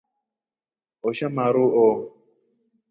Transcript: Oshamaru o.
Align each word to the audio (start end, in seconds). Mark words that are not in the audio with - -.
Oshamaru 1.07 1.65
o. 1.85 1.87